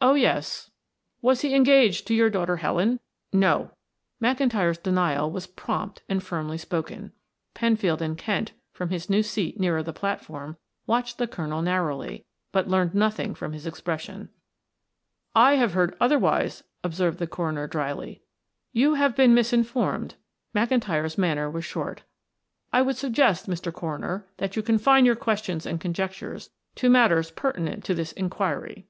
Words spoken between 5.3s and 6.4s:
was prompt and